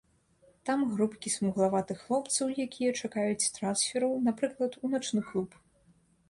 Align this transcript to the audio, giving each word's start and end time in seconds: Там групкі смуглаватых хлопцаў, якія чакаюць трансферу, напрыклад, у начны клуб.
Там 0.67 0.79
групкі 0.93 1.31
смуглаватых 1.33 1.99
хлопцаў, 2.05 2.53
якія 2.65 2.95
чакаюць 3.01 3.51
трансферу, 3.59 4.09
напрыклад, 4.29 4.79
у 4.83 4.93
начны 4.97 5.21
клуб. 5.31 5.49